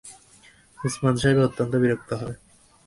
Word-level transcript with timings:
ওসমান 0.79 1.15
সাহেব 1.21 1.37
অত্যন্ত 1.47 1.73
বিরক্ত 1.81 2.09
হলেন। 2.13 2.39